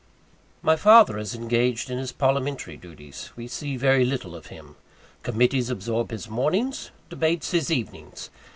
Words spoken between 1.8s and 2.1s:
in